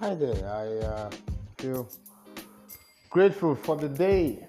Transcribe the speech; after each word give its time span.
Hi 0.00 0.14
there. 0.14 0.48
I 0.48 0.86
uh, 0.86 1.10
feel 1.58 1.88
grateful 3.10 3.56
for 3.56 3.74
the 3.76 3.88
day. 3.88 4.46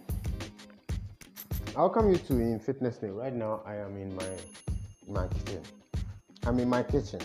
Welcome 1.76 2.12
you 2.12 2.18
to 2.18 2.34
in 2.34 2.60
Fitness 2.60 2.98
Day. 2.98 3.10
Right 3.10 3.34
now, 3.34 3.64
I 3.66 3.78
am 3.78 3.98
in 3.98 4.16
my 4.16 4.30
my 5.08 5.28
kitchen. 5.28 5.64
I'm 6.46 6.60
in 6.60 6.70
my 6.70 6.84
kitchen, 6.84 7.20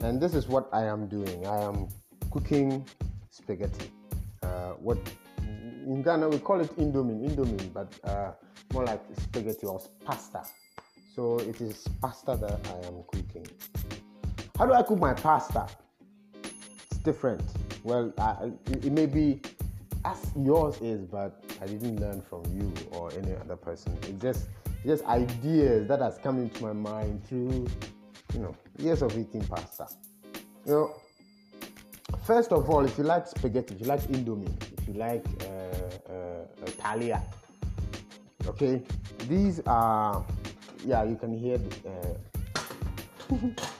and 0.00 0.22
this 0.22 0.32
is 0.32 0.46
what 0.46 0.68
I 0.72 0.84
am 0.84 1.08
doing. 1.08 1.44
I 1.44 1.62
am 1.62 1.88
cooking 2.30 2.86
spaghetti. 3.30 3.90
Uh, 4.44 4.74
what 4.78 4.98
in 5.40 6.02
Ghana 6.04 6.28
we 6.28 6.38
call 6.38 6.60
it 6.60 6.70
indomie, 6.76 7.28
indomie, 7.28 7.72
but 7.74 7.92
uh, 8.04 8.30
more 8.72 8.84
like 8.84 9.02
spaghetti 9.22 9.66
or 9.66 9.82
pasta. 10.04 10.44
So 11.16 11.38
it 11.40 11.60
is 11.60 11.84
pasta 12.00 12.38
that 12.40 12.60
I 12.68 12.86
am 12.86 13.02
cooking. 13.12 13.48
How 14.56 14.66
do 14.66 14.72
I 14.72 14.82
cook 14.84 15.00
my 15.00 15.14
pasta? 15.14 15.66
Different. 17.02 17.42
Well, 17.82 18.12
I, 18.18 18.50
it, 18.66 18.92
may 18.92 19.06
be 19.06 19.40
as 20.04 20.30
yours 20.36 20.76
is, 20.82 21.06
but 21.06 21.42
I 21.62 21.66
didn't 21.66 21.98
learn 21.98 22.20
from 22.20 22.42
you 22.52 22.72
or 22.90 23.10
any 23.12 23.34
other 23.36 23.56
person. 23.56 23.96
It's 24.02 24.20
just 24.20 24.48
just 24.84 25.04
ideas 25.04 25.88
that 25.88 26.00
has 26.00 26.18
come 26.18 26.38
into 26.38 26.62
my 26.62 26.72
mind 26.72 27.24
through 27.26 27.66
you 28.34 28.40
know 28.40 28.54
years 28.78 29.00
of 29.00 29.16
eating 29.16 29.42
pasta. 29.46 29.88
You 30.66 30.72
know, 30.72 30.94
first 32.24 32.52
of 32.52 32.68
all, 32.68 32.84
if 32.84 32.98
you 32.98 33.04
like 33.04 33.26
spaghetti, 33.26 33.74
if 33.74 33.80
you 33.80 33.86
like 33.86 34.02
indomie, 34.02 34.52
if 34.78 34.88
you 34.88 34.94
like 34.94 35.24
uh, 35.42 36.12
uh, 36.12 36.14
uh, 36.14 36.70
talia, 36.78 37.22
okay, 38.46 38.82
these 39.26 39.60
are 39.66 40.22
yeah, 40.84 41.04
you 41.04 41.16
can 41.16 41.32
hear. 41.32 41.58
Uh, 43.30 43.54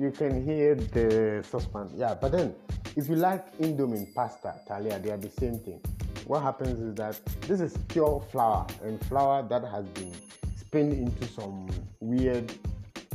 you 0.00 0.10
can 0.10 0.42
hear 0.42 0.74
the 0.74 1.44
saucepan. 1.46 1.90
Yeah, 1.94 2.14
but 2.14 2.32
then 2.32 2.54
if 2.96 3.08
you 3.08 3.16
like 3.16 3.56
indomie, 3.58 4.12
pasta, 4.14 4.54
talia, 4.66 4.98
they 4.98 5.10
are 5.10 5.18
the 5.18 5.28
same 5.28 5.58
thing. 5.58 5.80
What 6.26 6.42
happens 6.42 6.80
is 6.80 6.94
that 6.94 7.20
this 7.42 7.60
is 7.60 7.76
pure 7.88 8.24
flour 8.32 8.66
and 8.82 9.04
flour 9.06 9.46
that 9.48 9.62
has 9.64 9.84
been 9.88 10.14
spun 10.56 10.92
into 10.92 11.26
some 11.26 11.68
weird, 12.00 12.50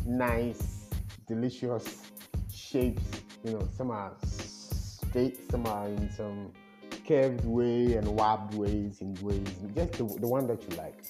nice, 0.05 0.85
delicious 1.27 2.03
shapes. 2.53 3.03
You 3.43 3.53
know, 3.53 3.67
some 3.75 3.89
are 3.89 4.13
straight, 4.23 5.49
some 5.49 5.65
are 5.65 5.87
in 5.87 6.11
some 6.11 6.51
curved 7.07 7.45
way 7.45 7.93
and 7.93 8.07
warped 8.07 8.53
ways 8.53 9.01
in 9.01 9.15
ways. 9.21 9.47
Just 9.75 9.93
the, 9.93 10.03
the 10.19 10.27
one 10.27 10.45
that 10.47 10.61
you 10.69 10.77
like. 10.77 11.03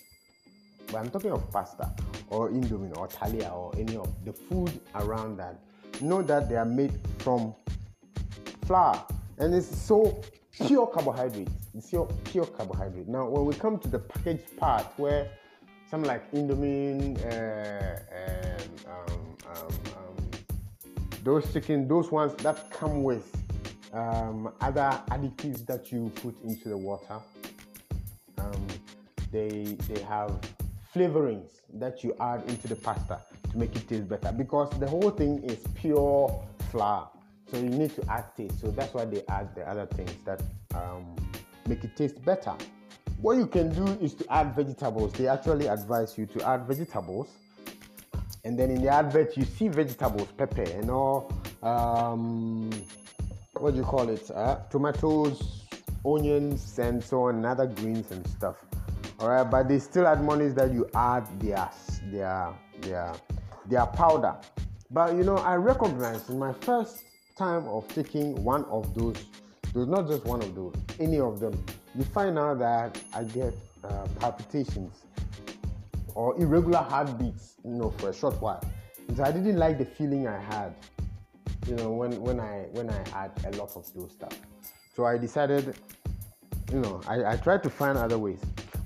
But 0.87 0.97
I'm 0.97 1.09
talking 1.09 1.31
of 1.31 1.51
pasta 1.51 1.91
or 2.29 2.49
indomie 2.49 2.95
or 2.97 3.07
talia 3.07 3.49
or 3.49 3.73
any 3.77 3.95
of 3.97 4.09
the 4.25 4.33
food 4.33 4.79
around 4.95 5.37
that. 5.37 5.59
Know 6.01 6.21
that 6.21 6.49
they 6.49 6.55
are 6.55 6.65
made 6.65 6.93
from 7.19 7.55
flour 8.65 9.01
and 9.37 9.53
it's 9.53 9.75
so 9.75 10.21
pure 10.51 10.87
carbohydrate. 10.87 11.49
It's 11.73 11.89
pure, 11.89 12.07
pure 12.23 12.45
carbohydrate. 12.45 13.07
Now, 13.07 13.27
when 13.27 13.45
we 13.45 13.53
come 13.53 13.77
to 13.79 13.87
the 13.87 13.99
packaged 13.99 14.55
part 14.57 14.85
where 14.97 15.29
something 15.89 16.07
like 16.07 16.31
indomie 16.31 17.17
uh, 17.25 17.99
and 18.15 18.69
um, 18.87 19.37
um, 19.47 19.67
um, 19.97 20.31
those 21.23 21.51
chicken, 21.51 21.87
those 21.87 22.11
ones 22.11 22.33
that 22.43 22.69
come 22.71 23.03
with 23.03 23.35
um, 23.93 24.53
other 24.61 25.01
additives 25.09 25.65
that 25.65 25.91
you 25.91 26.11
put 26.15 26.41
into 26.43 26.69
the 26.69 26.77
water, 26.77 27.19
um, 28.37 28.67
they 29.31 29.77
they 29.87 30.01
have 30.03 30.39
flavorings 30.95 31.59
that 31.73 32.03
you 32.03 32.15
add 32.21 32.41
into 32.47 32.67
the 32.69 32.75
pasta 32.75 33.19
to 33.51 33.57
make 33.57 33.75
it 33.75 33.87
taste 33.87 34.07
better 34.07 34.31
because 34.31 34.69
the 34.79 34.87
whole 34.87 35.09
thing 35.09 35.43
is 35.43 35.59
pure 35.75 36.43
flour. 36.71 37.09
So 37.51 37.57
you 37.57 37.69
need 37.69 37.93
to 37.95 38.09
add 38.09 38.25
taste. 38.35 38.61
So 38.61 38.71
that's 38.71 38.93
why 38.93 39.05
they 39.05 39.23
add 39.27 39.53
the 39.55 39.69
other 39.69 39.85
things 39.85 40.13
that 40.25 40.41
um, 40.73 41.15
make 41.67 41.83
it 41.83 41.95
taste 41.95 42.23
better. 42.23 42.53
What 43.21 43.37
you 43.37 43.47
can 43.47 43.73
do 43.73 43.85
is 44.03 44.13
to 44.15 44.33
add 44.33 44.55
vegetables. 44.55 45.13
They 45.13 45.27
actually 45.27 45.67
advise 45.67 46.17
you 46.17 46.25
to 46.27 46.47
add 46.47 46.65
vegetables. 46.65 47.29
And 48.45 48.57
then 48.57 48.69
in 48.69 48.81
the 48.81 48.89
advert, 48.89 49.35
you 49.35 49.43
see 49.43 49.67
vegetables, 49.67 50.27
pepper, 50.37 50.63
and 50.63 50.89
all, 50.89 51.31
um, 51.63 52.69
what 53.57 53.71
do 53.71 53.77
you 53.77 53.83
call 53.83 54.07
it? 54.09 54.29
Uh, 54.31 54.57
tomatoes, 54.69 55.63
onions, 56.05 56.77
and 56.77 57.03
so 57.03 57.23
on, 57.23 57.35
and 57.35 57.45
other 57.45 57.65
greens 57.65 58.11
and 58.11 58.25
stuff. 58.27 58.57
All 59.19 59.29
right, 59.29 59.49
but 59.49 59.69
they 59.69 59.79
still 59.79 60.07
admonish 60.07 60.53
that 60.55 60.73
you 60.73 60.89
add 60.93 61.27
their, 61.39 61.69
their, 62.11 62.53
their, 62.81 63.13
their 63.65 63.85
powder. 63.85 64.35
But 64.91 65.15
you 65.15 65.23
know, 65.23 65.37
I 65.37 65.55
recognize 65.55 66.29
in 66.29 66.37
my 66.37 66.53
first 66.53 67.03
time 67.37 67.65
of 67.67 67.87
taking 67.87 68.43
one 68.43 68.65
of 68.65 68.93
those, 68.93 69.15
those 69.73 69.87
not 69.87 70.07
just 70.07 70.25
one 70.25 70.41
of 70.41 70.53
those, 70.53 70.73
any 70.99 71.19
of 71.19 71.39
them, 71.39 71.63
you 71.95 72.03
find 72.03 72.37
out 72.37 72.59
that 72.59 73.01
I 73.13 73.23
get 73.23 73.53
uh, 73.83 74.05
palpitations 74.19 75.03
or 76.13 76.39
irregular 76.39 76.79
heartbeats, 76.79 77.55
you 77.63 77.71
know, 77.71 77.91
for 77.91 78.09
a 78.09 78.13
short 78.13 78.41
while. 78.41 78.63
So 79.15 79.23
I 79.23 79.31
didn't 79.31 79.57
like 79.57 79.77
the 79.77 79.85
feeling 79.85 80.27
I 80.27 80.39
had, 80.39 80.75
you 81.67 81.75
know, 81.75 81.91
when, 81.91 82.19
when 82.21 82.39
I 82.39 82.65
when 82.71 82.89
I 82.89 82.97
had 83.09 83.31
a 83.45 83.55
lot 83.57 83.75
of 83.75 83.93
those 83.93 84.11
stuff. 84.11 84.33
So 84.95 85.05
I 85.05 85.17
decided, 85.17 85.75
you 86.71 86.79
know, 86.79 87.01
I, 87.07 87.33
I 87.33 87.37
tried 87.37 87.63
to 87.63 87.69
find 87.69 87.97
other 87.97 88.17
ways. 88.17 88.39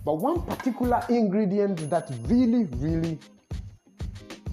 But 0.05 0.15
one 0.15 0.41
particular 0.43 1.03
ingredient 1.09 1.89
that 1.89 2.09
really, 2.23 2.65
really, 2.77 3.19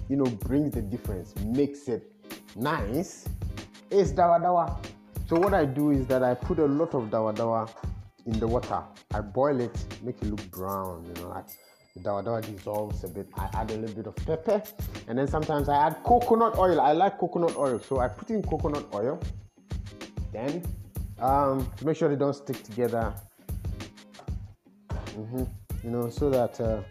you 0.09 0.17
know, 0.17 0.25
brings 0.25 0.73
the 0.73 0.81
difference, 0.81 1.35
makes 1.37 1.87
it 1.87 2.11
nice, 2.55 3.25
is 3.89 4.13
dawa 4.13 4.41
dawa. 4.41 4.77
So 5.27 5.37
what 5.39 5.53
I 5.53 5.65
do 5.65 5.91
is 5.91 6.05
that 6.07 6.23
I 6.23 6.33
put 6.33 6.59
a 6.59 6.65
lot 6.65 6.93
of 6.93 7.09
dawa 7.09 7.35
dawa 7.35 7.69
in 8.25 8.39
the 8.39 8.47
water. 8.47 8.83
I 9.13 9.21
boil 9.21 9.61
it, 9.61 9.85
make 10.03 10.21
it 10.21 10.27
look 10.29 10.51
brown, 10.51 11.05
you 11.05 11.21
know, 11.21 11.29
like 11.29 11.47
the 11.95 12.01
dawa 12.01 12.23
dawa 12.23 12.41
dissolves 12.41 13.03
a 13.03 13.07
bit. 13.07 13.27
I 13.37 13.49
add 13.53 13.71
a 13.71 13.75
little 13.75 13.95
bit 13.95 14.07
of 14.07 14.15
pepper, 14.17 14.61
and 15.07 15.17
then 15.17 15.27
sometimes 15.27 15.69
I 15.69 15.87
add 15.87 16.03
coconut 16.03 16.57
oil. 16.57 16.79
I 16.81 16.91
like 16.91 17.17
coconut 17.17 17.55
oil, 17.57 17.79
so 17.79 17.99
I 17.99 18.09
put 18.09 18.29
in 18.29 18.43
coconut 18.43 18.85
oil. 18.93 19.19
Then, 20.33 20.61
um, 21.19 21.71
to 21.77 21.85
make 21.85 21.95
sure 21.97 22.09
they 22.09 22.15
don't 22.15 22.35
stick 22.35 22.61
together, 22.63 23.13
mm-hmm, 25.17 25.43
you 25.83 25.89
know, 25.89 26.09
so 26.09 26.29
that 26.29 26.59
uh, 26.61 26.81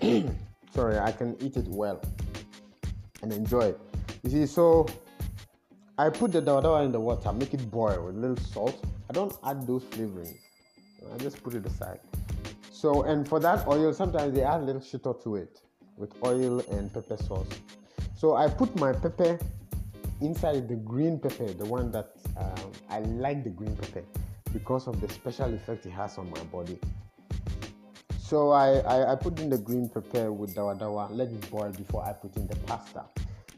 sorry, 0.74 0.98
I 0.98 1.12
can 1.12 1.36
eat 1.40 1.56
it 1.56 1.66
well 1.68 2.00
and 3.22 3.32
enjoy 3.32 3.66
it. 3.72 3.80
You 4.24 4.30
see, 4.30 4.46
so 4.46 4.86
I 5.96 6.10
put 6.10 6.32
the 6.32 6.42
dawa 6.42 6.62
dawa 6.62 6.84
in 6.84 6.92
the 6.92 7.00
water, 7.00 7.32
make 7.32 7.54
it 7.54 7.70
boil 7.70 8.06
with 8.06 8.16
a 8.16 8.18
little 8.18 8.36
salt. 8.36 8.84
I 9.08 9.12
don't 9.12 9.34
add 9.44 9.66
those 9.66 9.84
flavorings. 9.84 10.38
I 11.12 11.16
just 11.18 11.42
put 11.42 11.54
it 11.54 11.64
aside. 11.64 12.00
So, 12.70 13.02
and 13.02 13.26
for 13.26 13.40
that 13.40 13.66
oil, 13.66 13.92
sometimes 13.92 14.34
they 14.34 14.42
add 14.42 14.60
a 14.60 14.64
little 14.64 14.80
shito 14.80 15.20
to 15.24 15.36
it 15.36 15.60
with 15.96 16.12
oil 16.24 16.60
and 16.70 16.92
pepper 16.92 17.16
sauce. 17.16 17.48
So 18.14 18.36
I 18.36 18.48
put 18.48 18.74
my 18.76 18.92
pepper 18.92 19.38
inside 20.20 20.68
the 20.68 20.76
green 20.76 21.18
pepper, 21.18 21.52
the 21.52 21.64
one 21.64 21.90
that 21.92 22.12
um, 22.36 22.72
I 22.88 23.00
like 23.00 23.44
the 23.44 23.50
green 23.50 23.74
pepper 23.76 24.04
because 24.52 24.86
of 24.86 25.00
the 25.00 25.08
special 25.08 25.52
effect 25.54 25.86
it 25.86 25.90
has 25.90 26.18
on 26.18 26.30
my 26.30 26.42
body. 26.44 26.78
So 28.28 28.50
I, 28.50 28.80
I, 28.80 29.12
I 29.12 29.14
put 29.16 29.40
in 29.40 29.48
the 29.48 29.56
green 29.56 29.88
pepper 29.88 30.30
with 30.30 30.54
dawa 30.54 30.78
dawa, 30.78 31.08
let 31.10 31.28
it 31.28 31.50
boil 31.50 31.72
before 31.72 32.04
I 32.04 32.12
put 32.12 32.36
in 32.36 32.46
the 32.46 32.56
pasta. 32.56 33.06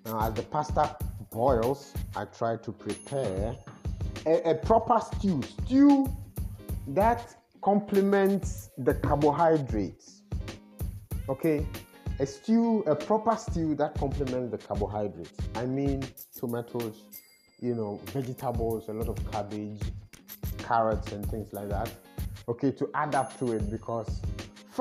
Now, 0.07 0.29
as 0.29 0.35
the 0.35 0.45
pasta 0.45 0.97
boils, 1.33 1.93
I 2.15 2.25
try 2.27 2.57
to 2.59 2.71
prepare 2.71 3.57
a, 4.27 4.51
a 4.51 4.55
proper 4.55 5.01
stew. 5.01 5.43
Stew 5.43 6.09
that 6.87 7.35
complements 7.63 8.71
the 8.79 8.95
carbohydrates. 8.95 10.23
Okay, 11.29 11.67
a 12.21 12.27
stew, 12.27 12.85
a 12.87 12.95
proper 12.95 13.35
stew 13.35 13.75
that 13.75 13.97
complements 13.97 14.53
the 14.53 14.59
carbohydrates. 14.59 15.33
I 15.57 15.67
mean, 15.67 16.05
tomatoes, 16.39 17.03
you 17.59 17.75
know, 17.75 18.01
vegetables, 18.13 18.89
a 18.89 18.93
lot 18.93 19.09
of 19.09 19.33
cabbage, 19.33 19.81
carrots, 20.59 21.11
and 21.11 21.29
things 21.29 21.53
like 21.53 21.71
that. 21.71 21.91
Okay, 22.49 22.71
to 22.71 22.89
add 22.95 23.17
up 23.17 23.37
to 23.41 23.53
it 23.53 23.69
because, 23.69 24.21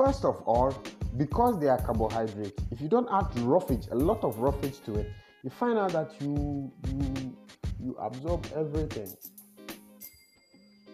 first 0.04 0.24
of 0.24 0.40
all, 0.46 0.74
because 1.18 1.60
they 1.60 1.68
are 1.68 1.80
carbohydrates, 1.82 2.62
if 2.70 2.80
you 2.80 2.88
don't 2.88 3.08
add 3.12 3.26
roughage, 3.40 3.86
a 3.90 3.94
lot 3.94 4.24
of 4.24 4.38
roughage 4.38 4.80
to 4.84 4.94
it, 4.94 5.10
you 5.42 5.50
find 5.50 5.78
out 5.78 5.92
that 5.92 6.10
you 6.20 6.70
you 6.88 7.36
you 7.82 7.96
absorb 8.00 8.46
everything. 8.54 9.12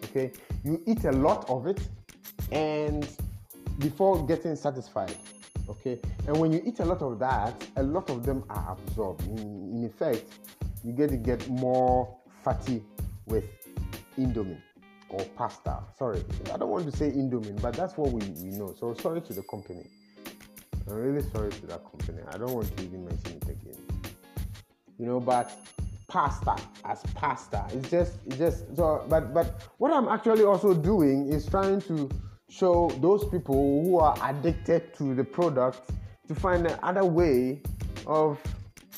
Okay, 0.05 0.31
you 0.63 0.81
eat 0.85 1.05
a 1.05 1.11
lot 1.11 1.49
of 1.49 1.67
it, 1.67 1.79
and 2.51 3.07
before 3.79 4.25
getting 4.25 4.55
satisfied. 4.55 5.15
Okay, 5.69 5.99
and 6.27 6.37
when 6.37 6.51
you 6.51 6.61
eat 6.65 6.79
a 6.79 6.85
lot 6.85 7.01
of 7.01 7.19
that, 7.19 7.53
a 7.75 7.83
lot 7.83 8.09
of 8.09 8.25
them 8.25 8.43
are 8.49 8.77
absorbed. 8.77 9.25
In, 9.27 9.37
in 9.73 9.85
effect, 9.85 10.25
you 10.83 10.91
get 10.91 11.09
to 11.09 11.17
get 11.17 11.47
more 11.49 12.17
fatty 12.43 12.83
with 13.25 13.45
indomie 14.17 14.61
or 15.09 15.23
pasta. 15.35 15.79
Sorry, 15.97 16.23
I 16.53 16.57
don't 16.57 16.69
want 16.69 16.89
to 16.91 16.95
say 16.95 17.09
indomie, 17.11 17.59
but 17.61 17.73
that's 17.73 17.97
what 17.97 18.11
we, 18.11 18.21
we 18.41 18.57
know. 18.57 18.73
So 18.79 18.93
sorry 18.93 19.21
to 19.21 19.33
the 19.33 19.43
company. 19.43 19.87
I'm 20.87 20.95
really 20.95 21.21
sorry 21.31 21.51
to 21.51 21.67
that 21.67 21.83
company. 21.83 22.19
I 22.31 22.37
don't 22.37 22.53
want 22.53 22.75
to 22.75 22.83
even 22.83 23.05
mention 23.05 23.37
it 23.37 23.43
again. 23.43 23.77
You 24.97 25.05
know, 25.05 25.19
but 25.19 25.51
pasta 26.07 26.55
as 26.85 27.03
pasta. 27.15 27.65
It's 27.73 27.89
just 27.89 28.19
it's 28.25 28.37
just 28.37 28.75
so 28.75 29.05
but 29.09 29.33
but 29.33 29.61
what 29.77 29.91
I'm 29.91 30.07
actually 30.07 30.43
also 30.43 30.73
doing 30.73 31.27
is 31.27 31.45
trying 31.45 31.81
to 31.81 32.09
show 32.49 32.89
those 33.01 33.25
people 33.29 33.83
who 33.83 33.99
are 33.99 34.17
addicted 34.23 34.95
to 34.97 35.13
the 35.13 35.23
product 35.23 35.89
to 36.27 36.35
find 36.35 36.65
another 36.65 37.05
way 37.05 37.61
of 38.05 38.39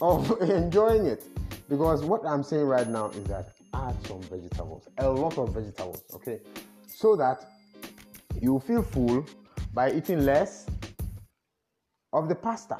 of 0.01 0.39
enjoying 0.41 1.05
it. 1.05 1.23
Because 1.67 2.03
what 2.03 2.25
I'm 2.25 2.43
saying 2.43 2.65
right 2.65 2.87
now 2.87 3.09
is 3.09 3.23
that 3.25 3.53
add 3.73 3.95
some 4.07 4.21
vegetables, 4.23 4.87
a 4.97 5.09
lot 5.09 5.37
of 5.37 5.53
vegetables, 5.53 6.03
okay? 6.13 6.39
So 6.87 7.15
that 7.15 7.49
you 8.41 8.59
feel 8.59 8.83
full 8.83 9.25
by 9.73 9.91
eating 9.91 10.25
less 10.25 10.65
of 12.13 12.27
the 12.29 12.35
pasta. 12.35 12.77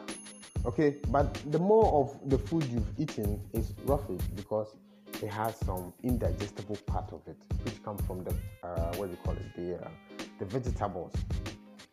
Okay, 0.65 0.97
but 1.07 1.33
the 1.51 1.59
more 1.59 1.86
of 1.94 2.30
the 2.30 2.38
food 2.38 2.63
you've 2.65 2.91
eaten 2.97 3.41
is 3.53 3.74
roughage 3.86 4.21
because 4.36 4.75
it 5.21 5.30
has 5.30 5.56
some 5.57 5.94
indigestible 6.03 6.77
part 6.86 7.12
of 7.13 7.21
it, 7.27 7.38
which 7.63 7.81
come 7.83 7.97
from 8.00 8.24
the 8.24 8.31
uh, 8.63 8.94
what 8.95 9.06
do 9.06 9.12
you 9.12 9.18
call 9.24 9.33
it, 9.33 9.56
the 9.56 9.75
uh, 9.75 9.89
the 10.38 10.45
vegetables. 10.45 11.13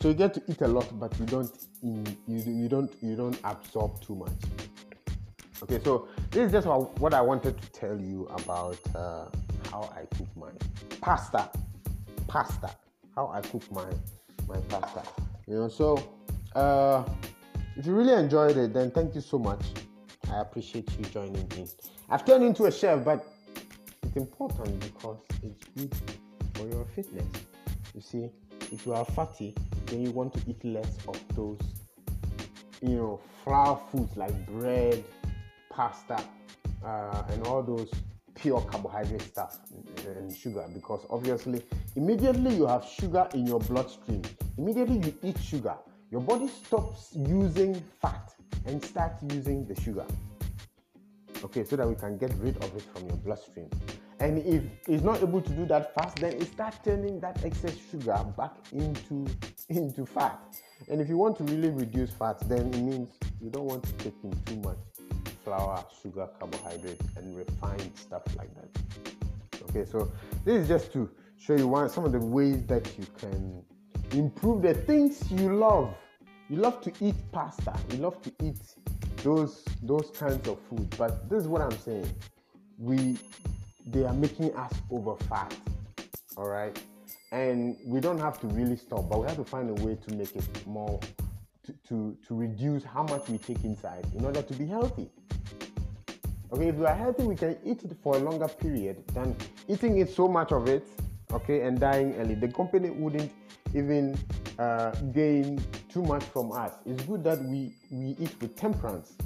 So 0.01 0.09
you 0.09 0.15
get 0.15 0.35
to 0.35 0.43
eat 0.49 0.61
a 0.63 0.69
lot, 0.69 0.99
but 0.99 1.19
you 1.21 1.27
don't 1.27 1.51
you, 1.81 2.05
you 2.27 2.69
don't 2.69 2.93
you 3.01 3.15
don't 3.15 3.39
absorb 3.45 4.01
too 4.01 4.17
much. 4.17 4.66
Okay, 5.63 5.81
so 5.83 6.09
this 6.31 6.47
is 6.47 6.53
just 6.53 6.67
what 6.67 7.15
I 7.15 7.21
wanted 7.21 7.61
to 7.61 7.71
tell 7.71 7.99
you 7.99 8.27
about 8.27 8.79
uh, 8.95 9.27
how 9.71 9.91
I 9.97 10.05
cook 10.17 10.29
my 10.37 10.51
pasta, 11.01 11.51
pasta, 12.29 12.71
how 13.15 13.29
I 13.29 13.41
cook 13.41 13.71
my 13.73 13.87
my 14.47 14.59
pasta. 14.69 15.03
You 15.47 15.55
know, 15.55 15.69
so 15.69 16.03
uh, 16.55 17.05
if 17.77 17.87
you 17.87 17.95
really 17.95 18.13
enjoyed 18.13 18.57
it, 18.57 18.75
then 18.75 18.91
thank 18.91 19.15
you 19.15 19.21
so 19.21 19.39
much. 19.39 19.65
I 20.31 20.41
appreciate 20.41 20.91
you 20.99 21.05
joining 21.07 21.49
me. 21.57 21.67
I've 22.11 22.25
turned 22.25 22.45
into 22.45 22.67
a 22.67 22.73
chef, 22.73 23.05
but 23.05 23.27
it's 24.03 24.17
important 24.17 24.79
because 24.81 25.19
it's 25.43 25.65
good 25.77 25.95
for 26.55 26.69
your 26.69 26.85
fitness. 26.85 27.27
You 27.95 28.01
see, 28.03 28.31
if 28.73 28.85
you 28.85 28.93
are 28.93 29.05
fatty, 29.05 29.55
then 29.87 30.03
you 30.03 30.11
want 30.11 30.35
to 30.35 30.51
eat 30.51 30.63
less 30.65 30.99
of 31.09 31.19
those, 31.35 31.61
you 32.83 32.97
know, 32.97 33.21
flour 33.43 33.81
foods 33.91 34.17
like 34.17 34.35
bread, 34.47 35.03
pasta, 35.77 36.19
uh, 36.85 37.23
and 37.31 37.47
all 37.47 37.63
those 37.63 37.91
pure 38.35 38.61
carbohydrate 38.63 39.23
stuff 39.23 39.59
and 40.07 40.35
sugar 40.35 40.67
because 40.75 41.07
obviously 41.09 41.63
immediately 41.95 42.55
you 42.55 42.67
have 42.67 42.85
sugar 42.85 43.27
in 43.33 43.47
your 43.47 43.61
bloodstream 43.61 44.21
immediately 44.59 44.99
you 44.99 45.15
eat 45.23 45.39
sugar 45.39 45.75
your 46.11 46.21
body 46.21 46.47
stops 46.47 47.11
using 47.15 47.83
fat 48.01 48.33
and 48.67 48.85
starts 48.85 49.23
using 49.35 49.67
the 49.67 49.81
sugar. 49.81 50.07
Okay, 51.43 51.65
so 51.65 51.77
that 51.77 51.87
we 51.87 51.95
can 51.95 52.17
get 52.17 52.33
rid 52.39 52.57
of 52.63 52.77
it 52.77 52.83
from 52.95 53.07
your 53.07 53.17
bloodstream. 53.19 53.69
And 54.21 54.39
if 54.39 54.63
it's 54.89 55.03
not 55.03 55.23
able 55.23 55.43
to 55.43 55.53
do 55.53 55.67
that 55.67 55.95
fast, 55.95 56.17
then 56.17 56.33
it 56.33 56.51
starts 56.53 56.79
turning 56.85 57.21
that 57.21 57.45
excess 57.45 57.77
sugar 57.91 58.25
back 58.37 58.53
into, 58.73 59.27
into 59.69 60.07
fat. 60.07 60.41
And 60.89 61.01
if 61.01 61.09
you 61.09 61.19
want 61.19 61.37
to 61.39 61.45
really 61.45 61.71
reduce 61.71 62.11
fat, 62.11 62.39
then 62.49 62.73
it 62.73 62.79
means 62.79 63.09
you 63.43 63.51
don't 63.51 63.67
want 63.67 63.83
to 63.85 63.93
take 63.93 64.15
in 64.23 64.33
too 64.45 64.57
much 64.57 64.79
flour, 65.47 65.85
sugar, 66.03 66.29
carbohydrates, 66.41 67.07
and 67.17 67.37
refined 67.37 67.93
stuff 67.95 68.25
like 68.37 68.51
that. 68.57 68.69
Okay, 69.71 69.85
so 69.89 70.11
this 70.45 70.63
is 70.63 70.69
just 70.69 70.93
to 70.93 71.09
show 71.39 71.55
you 71.55 71.69
one 71.69 71.89
some 71.89 72.05
of 72.05 72.11
the 72.11 72.19
ways 72.19 72.67
that 72.67 72.85
you 72.99 73.07
can 73.17 73.63
improve 74.11 74.63
the 74.63 74.75
things 74.75 75.31
you 75.31 75.55
love. 75.57 75.95
You 76.49 76.57
love 76.57 76.81
to 76.81 76.93
eat 77.01 77.15
pasta. 77.31 77.79
You 77.93 77.99
love 77.99 78.21
to 78.23 78.33
eat 78.43 78.59
those 79.23 79.65
those 79.85 80.11
kinds 80.19 80.49
of 80.49 80.59
food. 80.69 80.93
But 80.99 81.31
this 81.31 81.43
is 81.43 81.49
what 81.49 81.63
I'm 81.63 81.79
saying. 81.79 82.13
We 82.77 83.17
they 83.87 84.05
are 84.05 84.15
making 84.15 84.53
us 84.57 84.73
over 84.91 85.15
fat. 85.29 85.55
All 86.37 86.49
right. 86.49 86.77
And 87.31 87.77
we 87.87 88.01
don't 88.01 88.19
have 88.19 88.41
to 88.41 88.49
really 88.49 88.77
stop, 88.77 89.09
but 89.09 89.21
we 89.21 89.29
have 89.29 89.37
to 89.37 89.45
find 89.45 89.71
a 89.71 89.85
way 89.85 89.97
to 90.09 90.15
make 90.15 90.35
it 90.35 90.67
more 90.67 90.99
to, 91.67 91.73
to, 91.89 92.17
to 92.27 92.35
reduce 92.35 92.85
how 92.85 93.03
much 93.03 93.29
we 93.29 93.39
take 93.39 93.65
inside 93.65 94.07
in 94.17 94.25
order 94.25 94.43
to 94.43 94.55
be 94.55 94.67
healthy. 94.67 95.11
Okay, 96.53 96.69
if 96.69 96.77
we 96.77 96.87
are 96.87 96.95
healthy, 96.95 97.25
we 97.25 97.35
can 97.35 97.57
eat 97.65 97.83
it 97.83 97.97
for 98.03 98.17
a 98.17 98.19
longer 98.19 98.47
period 98.47 99.03
than 99.09 99.35
eating 99.67 99.99
it 99.99 100.09
so 100.09 100.29
much 100.29 100.53
of 100.53 100.69
it, 100.69 100.87
okay, 101.33 101.63
and 101.63 101.81
dying 101.81 102.15
early. 102.19 102.37
The 102.37 102.49
company 102.49 102.91
wouldn't 102.91 103.33
even 103.75 104.17
uh, 104.59 104.93
gain 105.13 105.61
too 105.89 106.03
much 106.03 106.23
from 106.23 106.53
us. 106.53 106.73
It's 106.87 107.03
good 107.03 107.25
that 107.25 107.43
we, 107.43 107.73
we 107.91 108.17
eat 108.21 108.41
with 108.41 108.55
temperance, 108.55 109.17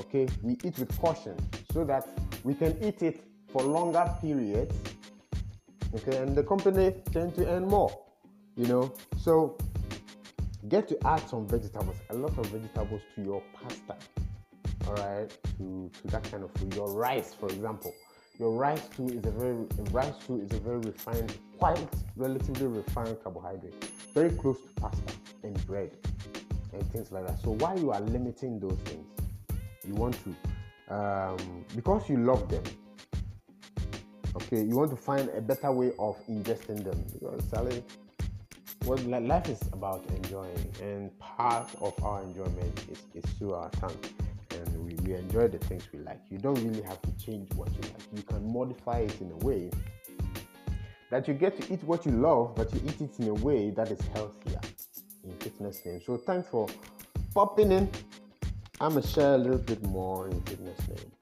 okay? 0.00 0.26
We 0.42 0.58
eat 0.64 0.76
with 0.78 0.98
caution 0.98 1.36
so 1.72 1.84
that 1.84 2.08
we 2.42 2.54
can 2.54 2.76
eat 2.82 3.02
it 3.02 3.22
for 3.52 3.62
longer 3.62 4.12
periods, 4.20 4.74
okay? 5.94 6.16
And 6.16 6.34
the 6.34 6.42
company 6.42 6.92
tend 7.12 7.36
to 7.36 7.46
earn 7.46 7.68
more, 7.68 7.96
you 8.56 8.66
know? 8.66 8.92
So 9.16 9.56
get 10.68 10.88
to 10.88 11.06
add 11.06 11.28
some 11.28 11.46
vegetables, 11.46 11.96
a 12.10 12.14
lot 12.14 12.36
of 12.36 12.46
vegetables 12.46 13.02
to 13.14 13.22
your 13.22 13.42
pasta, 13.54 13.96
all 14.88 14.94
right? 14.94 15.30
To, 15.58 15.90
to 16.02 16.08
that 16.08 16.24
kind 16.30 16.44
of 16.44 16.50
food. 16.52 16.74
Your 16.74 16.92
rice, 16.92 17.34
for 17.34 17.48
example 17.48 17.94
your 18.38 18.52
rice 18.52 18.88
too 18.96 19.06
is 19.08 19.24
a 19.26 19.30
very 19.30 19.54
rice 19.92 20.14
too 20.26 20.40
is 20.40 20.52
a 20.52 20.60
very 20.60 20.78
refined, 20.78 21.36
quite 21.58 21.78
relatively 22.16 22.66
refined 22.66 23.16
carbohydrate, 23.22 23.84
very 24.12 24.30
close 24.30 24.60
to 24.60 24.80
pasta 24.80 25.14
and 25.44 25.66
bread 25.66 25.96
and 26.72 26.82
things 26.92 27.12
like 27.12 27.26
that. 27.26 27.40
So 27.42 27.52
while 27.52 27.78
you 27.78 27.92
are 27.92 28.00
limiting 28.00 28.58
those 28.58 28.78
things, 28.84 29.06
you 29.86 29.94
want 29.94 30.18
to 30.24 30.94
um, 30.94 31.64
because 31.76 32.08
you 32.08 32.16
love 32.16 32.48
them. 32.48 32.64
Okay, 34.36 34.64
you 34.64 34.74
want 34.74 34.90
to 34.90 34.96
find 34.96 35.28
a 35.28 35.40
better 35.40 35.70
way 35.70 35.92
of 36.00 36.16
ingesting 36.26 36.82
them 36.82 37.04
because 37.12 37.44
Sally, 37.48 37.84
what 38.84 39.00
life 39.04 39.48
is 39.48 39.62
about 39.72 40.04
enjoying, 40.10 40.72
and 40.82 41.16
part 41.20 41.68
of 41.80 41.94
our 42.02 42.20
enjoyment 42.22 42.84
is, 42.90 43.00
is 43.14 43.24
through 43.34 43.54
our 43.54 43.70
tongue 43.70 43.96
we, 45.06 45.14
enjoy 45.14 45.48
the 45.48 45.58
things 45.58 45.84
we 45.92 45.98
like. 46.00 46.20
You 46.30 46.38
don't 46.38 46.54
really 46.62 46.82
have 46.82 47.00
to 47.02 47.24
change 47.24 47.52
what 47.54 47.68
you 47.72 47.80
like. 47.82 48.02
You 48.14 48.22
can 48.22 48.52
modify 48.52 48.98
it 48.98 49.20
in 49.20 49.30
a 49.30 49.36
way 49.36 49.70
that 51.10 51.28
you 51.28 51.34
get 51.34 51.60
to 51.60 51.72
eat 51.72 51.82
what 51.84 52.04
you 52.06 52.12
love, 52.12 52.54
but 52.54 52.72
you 52.74 52.80
eat 52.86 53.00
it 53.00 53.18
in 53.18 53.28
a 53.28 53.34
way 53.34 53.70
that 53.70 53.90
is 53.90 54.00
healthier 54.14 54.60
in 55.24 55.32
fitness 55.38 55.84
name. 55.84 56.00
So 56.04 56.16
thanks 56.16 56.48
for 56.48 56.68
popping 57.34 57.72
in. 57.72 57.88
I'm 58.80 58.94
gonna 58.94 59.06
share 59.06 59.34
a 59.34 59.38
little 59.38 59.58
bit 59.58 59.82
more 59.84 60.28
in 60.28 60.40
fitness 60.42 60.78
name. 60.88 61.12